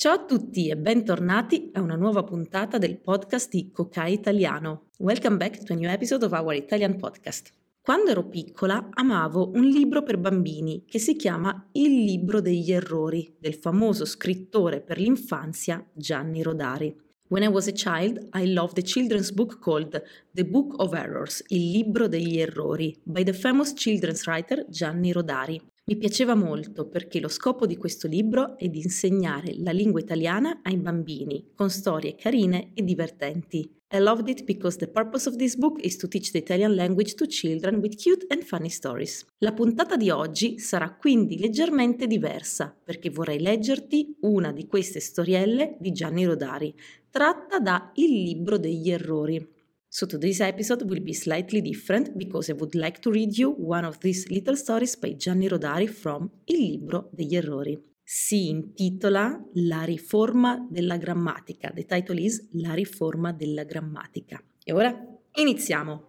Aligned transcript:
Ciao 0.00 0.12
a 0.12 0.24
tutti 0.24 0.68
e 0.68 0.76
bentornati 0.76 1.70
a 1.72 1.80
una 1.80 1.96
nuova 1.96 2.22
puntata 2.22 2.78
del 2.78 3.00
podcast 3.00 3.50
di 3.50 3.72
Cocai 3.72 4.12
Italiano. 4.12 4.90
Welcome 4.98 5.38
back 5.38 5.64
to 5.64 5.72
a 5.72 5.76
new 5.76 5.90
episode 5.90 6.24
of 6.24 6.30
our 6.30 6.54
Italian 6.54 6.94
podcast. 6.94 7.50
Quando 7.82 8.12
ero 8.12 8.28
piccola 8.28 8.90
amavo 8.92 9.50
un 9.54 9.64
libro 9.64 10.04
per 10.04 10.18
bambini 10.18 10.84
che 10.86 11.00
si 11.00 11.16
chiama 11.16 11.68
Il 11.72 12.04
libro 12.04 12.40
degli 12.40 12.70
errori 12.70 13.34
del 13.40 13.54
famoso 13.54 14.04
scrittore 14.04 14.82
per 14.82 14.98
l'infanzia 14.98 15.84
Gianni 15.92 16.42
Rodari. 16.42 16.94
When 17.30 17.42
I 17.42 17.48
was 17.48 17.66
a 17.66 17.72
child, 17.72 18.28
I 18.34 18.52
loved 18.52 18.78
a 18.78 18.82
children's 18.82 19.32
book 19.32 19.58
called 19.58 20.00
The 20.30 20.44
Book 20.44 20.74
of 20.80 20.94
Errors, 20.94 21.42
Il 21.48 21.72
libro 21.72 22.06
degli 22.06 22.38
errori, 22.38 22.96
by 23.02 23.24
the 23.24 23.32
famous 23.32 23.72
children's 23.74 24.26
writer 24.26 24.64
Gianni 24.68 25.10
Rodari. 25.10 25.60
Mi 25.88 25.96
piaceva 25.96 26.34
molto 26.34 26.86
perché 26.86 27.18
lo 27.18 27.28
scopo 27.28 27.64
di 27.64 27.78
questo 27.78 28.08
libro 28.08 28.58
è 28.58 28.68
di 28.68 28.80
insegnare 28.82 29.54
la 29.56 29.70
lingua 29.70 30.00
italiana 30.00 30.60
ai 30.62 30.76
bambini 30.76 31.52
con 31.54 31.70
storie 31.70 32.14
carine 32.14 32.72
e 32.74 32.84
divertenti. 32.84 33.74
I 33.94 33.98
loved 33.98 34.28
it 34.28 34.44
because 34.44 34.76
the 34.76 34.86
purpose 34.86 35.26
of 35.26 35.36
this 35.36 35.56
book 35.56 35.82
is 35.82 35.96
to 35.96 36.06
teach 36.06 36.30
the 36.30 36.36
Italian 36.40 36.74
language 36.74 37.14
to 37.14 37.24
children 37.24 37.76
with 37.76 37.96
cute 37.96 38.26
and 38.28 38.42
funny 38.42 38.68
stories. 38.68 39.24
La 39.38 39.54
puntata 39.54 39.96
di 39.96 40.10
oggi 40.10 40.58
sarà 40.58 40.94
quindi 40.94 41.38
leggermente 41.38 42.06
diversa 42.06 42.76
perché 42.84 43.08
vorrei 43.08 43.40
leggerti 43.40 44.14
una 44.20 44.52
di 44.52 44.66
queste 44.66 45.00
storielle 45.00 45.78
di 45.80 45.92
Gianni 45.92 46.26
Rodari, 46.26 46.74
tratta 47.08 47.60
da 47.60 47.92
Il 47.94 48.12
libro 48.12 48.58
degli 48.58 48.90
errori. 48.90 49.56
So 49.90 50.04
today's 50.04 50.40
episode 50.40 50.82
will 50.82 51.00
be 51.00 51.14
slightly 51.14 51.62
different 51.62 52.14
because 52.18 52.50
I 52.50 52.52
would 52.52 52.74
like 52.74 53.00
to 53.00 53.10
read 53.10 53.38
you 53.38 53.54
one 53.56 53.86
of 53.86 53.98
these 54.00 54.28
little 54.28 54.54
stories 54.54 54.96
by 54.96 55.14
Gianni 55.16 55.48
Rodari 55.48 55.88
from 55.88 56.30
Il 56.44 56.58
libro 56.58 57.08
degli 57.10 57.34
errori. 57.34 57.82
Si 58.04 58.48
intitola 58.48 59.42
La 59.54 59.84
riforma 59.84 60.66
della 60.70 60.98
grammatica. 60.98 61.70
The 61.70 61.86
title 61.86 62.20
is 62.20 62.48
La 62.52 62.74
riforma 62.74 63.32
della 63.32 63.64
grammatica. 63.64 64.38
E 64.62 64.72
ora 64.74 64.94
iniziamo. 65.32 66.04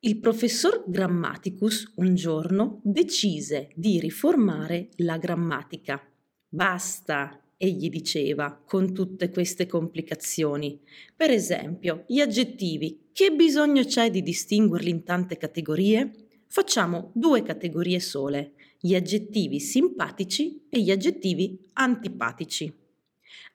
Il 0.00 0.18
professor 0.18 0.82
Grammaticus 0.88 1.92
un 1.96 2.16
giorno 2.16 2.80
decise 2.82 3.70
di 3.76 4.00
riformare 4.00 4.88
la 4.96 5.16
grammatica. 5.16 6.02
Basta, 6.48 7.40
egli 7.58 7.90
diceva, 7.90 8.62
con 8.64 8.94
tutte 8.94 9.28
queste 9.28 9.66
complicazioni. 9.66 10.80
Per 11.14 11.30
esempio, 11.30 12.04
gli 12.06 12.20
aggettivi. 12.20 13.08
Che 13.12 13.32
bisogno 13.32 13.84
c'è 13.84 14.10
di 14.10 14.22
distinguerli 14.22 14.88
in 14.88 15.02
tante 15.02 15.36
categorie? 15.36 16.10
Facciamo 16.46 17.10
due 17.12 17.42
categorie 17.42 18.00
sole, 18.00 18.52
gli 18.80 18.94
aggettivi 18.94 19.58
simpatici 19.58 20.66
e 20.70 20.80
gli 20.80 20.90
aggettivi 20.90 21.58
antipatici. 21.74 22.72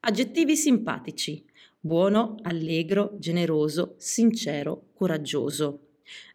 Aggettivi 0.02 0.56
simpatici. 0.58 1.44
Buono, 1.80 2.36
allegro, 2.44 3.16
generoso, 3.20 3.96
sincero, 3.98 4.90
coraggioso. 4.94 5.88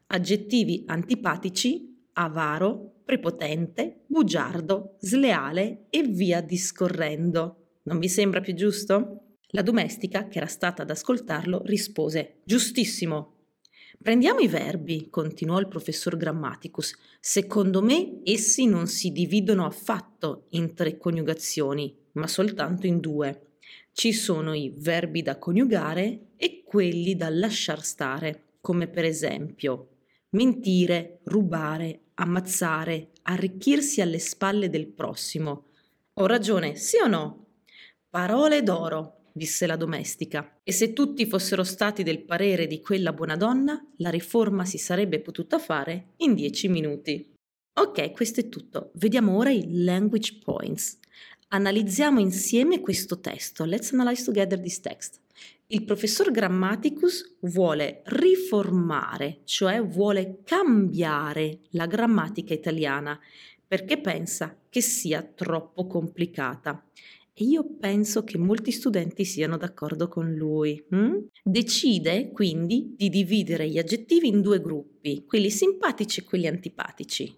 Aggettivi 0.06 0.84
antipatici. 0.86 1.97
Avaro, 2.20 3.02
prepotente, 3.04 4.00
bugiardo, 4.08 4.96
sleale 4.98 5.86
e 5.88 6.02
via 6.02 6.40
discorrendo. 6.40 7.76
Non 7.84 8.00
vi 8.00 8.08
sembra 8.08 8.40
più 8.40 8.54
giusto? 8.54 9.36
La 9.50 9.62
domestica, 9.62 10.26
che 10.26 10.38
era 10.38 10.48
stata 10.48 10.82
ad 10.82 10.90
ascoltarlo, 10.90 11.62
rispose 11.64 12.40
Giustissimo. 12.42 13.34
Prendiamo 14.02 14.40
i 14.40 14.48
verbi, 14.48 15.08
continuò 15.10 15.60
il 15.60 15.68
professor 15.68 16.16
Grammaticus. 16.16 16.92
Secondo 17.20 17.82
me 17.82 18.18
essi 18.24 18.66
non 18.66 18.88
si 18.88 19.12
dividono 19.12 19.64
affatto 19.64 20.46
in 20.50 20.74
tre 20.74 20.98
coniugazioni, 20.98 21.96
ma 22.14 22.26
soltanto 22.26 22.88
in 22.88 22.98
due. 22.98 23.58
Ci 23.92 24.12
sono 24.12 24.54
i 24.54 24.74
verbi 24.76 25.22
da 25.22 25.38
coniugare 25.38 26.30
e 26.36 26.64
quelli 26.64 27.14
da 27.14 27.28
lasciar 27.28 27.84
stare, 27.84 28.54
come 28.60 28.88
per 28.88 29.04
esempio 29.04 29.90
mentire, 30.30 31.20
rubare, 31.24 32.00
ammazzare, 32.20 33.10
arricchirsi 33.22 34.00
alle 34.00 34.18
spalle 34.18 34.68
del 34.68 34.88
prossimo. 34.88 35.66
Ho 36.14 36.26
ragione, 36.26 36.74
sì 36.76 36.96
o 36.98 37.06
no? 37.06 37.46
Parole 38.08 38.62
d'oro, 38.62 39.30
disse 39.32 39.66
la 39.66 39.76
domestica, 39.76 40.60
e 40.62 40.72
se 40.72 40.92
tutti 40.92 41.26
fossero 41.26 41.62
stati 41.62 42.02
del 42.02 42.24
parere 42.24 42.66
di 42.66 42.80
quella 42.80 43.12
buona 43.12 43.36
donna, 43.36 43.80
la 43.98 44.10
riforma 44.10 44.64
si 44.64 44.78
sarebbe 44.78 45.20
potuta 45.20 45.58
fare 45.58 46.14
in 46.18 46.34
dieci 46.34 46.68
minuti. 46.68 47.34
Ok, 47.78 48.10
questo 48.10 48.40
è 48.40 48.48
tutto. 48.48 48.90
Vediamo 48.94 49.36
ora 49.36 49.50
i 49.50 49.82
language 49.84 50.40
points. 50.42 50.98
Analizziamo 51.50 52.20
insieme 52.20 52.80
questo 52.80 53.20
testo. 53.20 53.64
Let's 53.64 53.94
analyze 53.94 54.22
together 54.22 54.60
this 54.60 54.80
text. 54.80 55.18
Il 55.68 55.84
professor 55.84 56.30
Grammaticus 56.30 57.36
vuole 57.40 58.02
riformare, 58.04 59.40
cioè 59.44 59.82
vuole 59.82 60.40
cambiare 60.44 61.60
la 61.70 61.86
grammatica 61.86 62.52
italiana 62.52 63.18
perché 63.66 63.98
pensa 63.98 64.58
che 64.68 64.82
sia 64.82 65.22
troppo 65.22 65.86
complicata. 65.86 66.84
E 67.32 67.44
io 67.44 67.64
penso 67.78 68.24
che 68.24 68.36
molti 68.36 68.70
studenti 68.70 69.24
siano 69.24 69.56
d'accordo 69.56 70.08
con 70.08 70.30
lui. 70.34 70.84
Hm? 70.90 71.28
Decide 71.42 72.30
quindi 72.30 72.94
di 72.94 73.08
dividere 73.08 73.70
gli 73.70 73.78
aggettivi 73.78 74.28
in 74.28 74.42
due 74.42 74.60
gruppi, 74.60 75.24
quelli 75.24 75.48
simpatici 75.48 76.20
e 76.20 76.24
quelli 76.24 76.46
antipatici. 76.46 77.34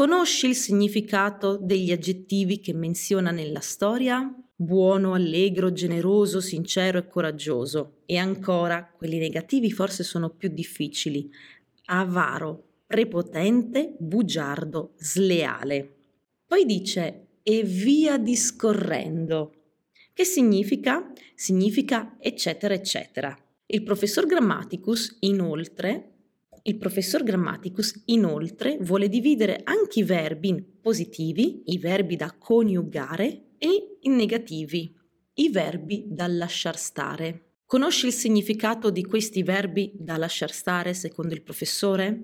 Conosci 0.00 0.46
il 0.46 0.54
significato 0.54 1.58
degli 1.58 1.92
aggettivi 1.92 2.58
che 2.60 2.72
menziona 2.72 3.30
nella 3.30 3.60
storia? 3.60 4.34
buono, 4.56 5.12
allegro, 5.12 5.74
generoso, 5.74 6.40
sincero 6.40 6.96
e 6.96 7.06
coraggioso. 7.06 7.98
E 8.06 8.16
ancora, 8.16 8.90
quelli 8.96 9.18
negativi 9.18 9.70
forse 9.70 10.02
sono 10.02 10.30
più 10.30 10.48
difficili. 10.48 11.30
Avaro, 11.84 12.64
prepotente, 12.86 13.94
bugiardo, 13.98 14.94
sleale. 14.96 15.96
Poi 16.46 16.64
dice 16.64 17.26
e 17.42 17.62
via 17.62 18.16
discorrendo. 18.16 19.52
Che 20.14 20.24
significa? 20.24 21.12
Significa 21.34 22.16
eccetera 22.18 22.72
eccetera. 22.72 23.36
Il 23.66 23.82
professor 23.82 24.24
Grammaticus 24.24 25.18
inoltre 25.20 26.19
il 26.62 26.76
professor 26.78 27.22
Grammaticus 27.22 28.02
inoltre 28.06 28.78
vuole 28.80 29.08
dividere 29.08 29.60
anche 29.64 30.00
i 30.00 30.04
verbi 30.04 30.48
in 30.48 30.64
positivi, 30.80 31.62
i 31.66 31.78
verbi 31.78 32.16
da 32.16 32.34
coniugare, 32.36 33.44
e 33.58 33.98
in 34.00 34.16
negativi, 34.16 34.94
i 35.34 35.50
verbi 35.50 36.04
da 36.06 36.26
lasciar 36.26 36.78
stare. 36.78 37.44
Conosci 37.66 38.06
il 38.06 38.12
significato 38.12 38.90
di 38.90 39.04
questi 39.04 39.42
verbi 39.42 39.92
da 39.94 40.16
lasciar 40.16 40.50
stare 40.50 40.94
secondo 40.94 41.34
il 41.34 41.42
professore? 41.42 42.20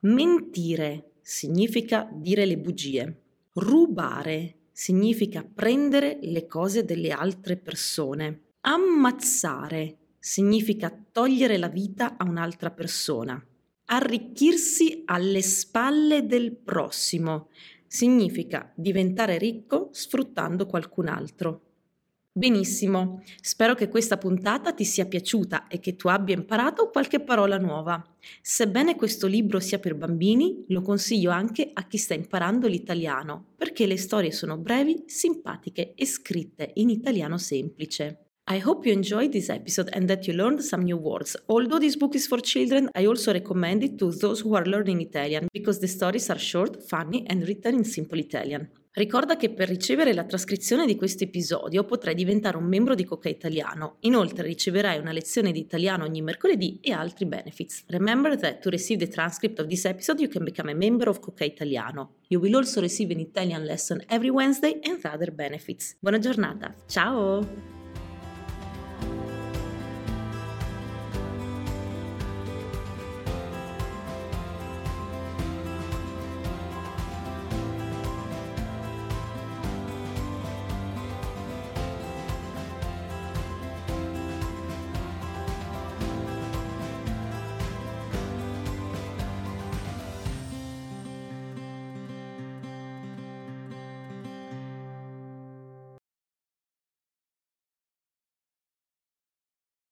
Mentire 0.00 1.10
significa 1.20 2.08
dire 2.10 2.46
le 2.46 2.56
bugie. 2.56 3.22
Rubare 3.52 4.54
significa 4.72 5.44
prendere 5.44 6.18
le 6.22 6.46
cose 6.46 6.84
delle 6.84 7.10
altre 7.10 7.56
persone. 7.56 8.44
Ammazzare 8.60 9.96
significa 10.18 10.90
togliere 11.12 11.58
la 11.58 11.68
vita 11.68 12.16
a 12.16 12.24
un'altra 12.24 12.70
persona. 12.70 13.44
Arricchirsi 13.92 15.02
alle 15.06 15.42
spalle 15.42 16.24
del 16.24 16.54
prossimo 16.54 17.48
significa 17.88 18.72
diventare 18.76 19.36
ricco 19.36 19.88
sfruttando 19.90 20.66
qualcun 20.66 21.08
altro. 21.08 21.62
Benissimo, 22.30 23.20
spero 23.40 23.74
che 23.74 23.88
questa 23.88 24.16
puntata 24.16 24.72
ti 24.72 24.84
sia 24.84 25.06
piaciuta 25.06 25.66
e 25.66 25.80
che 25.80 25.96
tu 25.96 26.06
abbia 26.06 26.36
imparato 26.36 26.88
qualche 26.90 27.18
parola 27.18 27.58
nuova. 27.58 28.00
Sebbene 28.40 28.94
questo 28.94 29.26
libro 29.26 29.58
sia 29.58 29.80
per 29.80 29.96
bambini, 29.96 30.66
lo 30.68 30.82
consiglio 30.82 31.32
anche 31.32 31.68
a 31.72 31.84
chi 31.88 31.98
sta 31.98 32.14
imparando 32.14 32.68
l'italiano, 32.68 33.44
perché 33.56 33.86
le 33.86 33.96
storie 33.96 34.30
sono 34.30 34.56
brevi, 34.56 35.02
simpatiche 35.06 35.94
e 35.96 36.06
scritte 36.06 36.70
in 36.74 36.90
italiano 36.90 37.38
semplice. 37.38 38.29
I 38.52 38.58
hope 38.58 38.84
you 38.84 38.92
enjoyed 38.92 39.30
this 39.30 39.48
episode 39.48 39.90
and 39.92 40.10
that 40.10 40.26
you 40.26 40.34
learned 40.34 40.64
some 40.64 40.82
new 40.82 40.96
words. 40.96 41.36
Although 41.48 41.78
this 41.78 41.94
book 41.94 42.16
is 42.16 42.26
for 42.26 42.40
children, 42.40 42.88
I 42.96 43.06
also 43.06 43.32
recommend 43.32 43.84
it 43.84 43.96
to 43.98 44.10
those 44.10 44.40
who 44.40 44.56
are 44.56 44.64
learning 44.64 45.00
Italian 45.00 45.46
because 45.52 45.78
the 45.78 45.86
stories 45.86 46.28
are 46.30 46.38
short, 46.38 46.82
funny 46.82 47.24
and 47.28 47.46
written 47.46 47.76
in 47.76 47.84
simple 47.84 48.18
Italian. 48.18 48.68
Ricorda 48.92 49.36
che 49.36 49.50
per 49.50 49.68
ricevere 49.68 50.12
la 50.12 50.24
trascrizione 50.24 50.84
di 50.84 50.96
questo 50.96 51.22
episodio 51.22 51.84
potrai 51.84 52.12
diventare 52.12 52.56
un 52.56 52.64
membro 52.64 52.96
di 52.96 53.04
Coca 53.04 53.28
Italiano. 53.28 53.98
Inoltre 54.00 54.48
riceverai 54.48 54.98
una 54.98 55.12
lezione 55.12 55.52
di 55.52 55.60
italiano 55.60 56.02
ogni 56.02 56.20
mercoledì 56.20 56.80
e 56.82 56.90
altri 56.90 57.26
benefits. 57.26 57.84
Remember 57.86 58.36
that 58.36 58.58
to 58.58 58.68
receive 58.68 58.98
the 59.06 59.12
transcript 59.12 59.60
of 59.60 59.68
this 59.68 59.84
episode 59.84 60.20
you 60.20 60.28
can 60.28 60.42
become 60.42 60.68
a 60.72 60.74
member 60.74 61.06
of 61.06 61.20
Coca 61.20 61.44
Italiano. 61.44 62.16
You 62.26 62.40
will 62.40 62.56
also 62.56 62.80
receive 62.80 63.12
an 63.12 63.20
Italian 63.20 63.64
lesson 63.64 64.02
every 64.08 64.30
Wednesday 64.30 64.80
and 64.82 64.98
other 65.04 65.30
benefits. 65.30 65.94
Buona 66.00 66.18
giornata, 66.18 66.74
ciao! 66.88 67.79